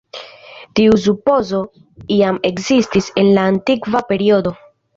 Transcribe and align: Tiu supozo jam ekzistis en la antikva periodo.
Tiu 0.79 0.95
supozo 1.03 1.59
jam 2.15 2.41
ekzistis 2.51 3.13
en 3.25 3.33
la 3.39 3.47
antikva 3.53 4.05
periodo. 4.13 4.59